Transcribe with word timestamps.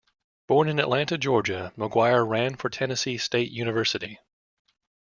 Born 0.47 0.67
in 0.67 0.79
Atlanta, 0.79 1.15
Georgia, 1.15 1.73
McGuire 1.77 2.27
ran 2.27 2.55
for 2.55 2.71
Tennessee 2.71 3.19
State 3.19 3.51
University. 3.51 4.17